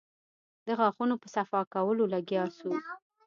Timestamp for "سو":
2.57-2.71